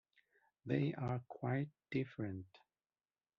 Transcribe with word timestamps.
They 0.65 0.95
are 0.95 1.21
quite 1.27 1.69
different. 1.91 2.47